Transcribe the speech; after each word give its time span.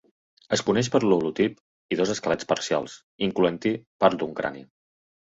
Es 0.55 0.61
coneix 0.67 0.87
per 0.93 0.99
l'holotip 1.09 1.59
i 1.95 1.99
dos 1.99 2.13
esquelets 2.13 2.47
parcials, 2.51 2.95
incloent-hi 3.27 3.75
part 4.05 4.17
d'un 4.23 4.33
crani. 4.41 4.65